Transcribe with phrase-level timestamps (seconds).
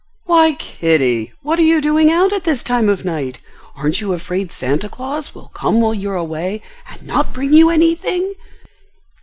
[0.25, 3.37] "Why, Kitty, what are you doing out at this time of night?
[3.75, 7.69] Aren't you afraid Santa Claus will come while you are away, and not bring you
[7.69, 8.33] anything?